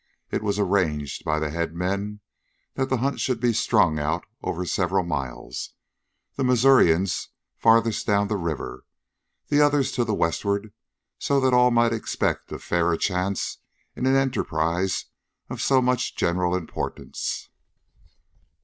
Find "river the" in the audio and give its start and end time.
8.35-9.61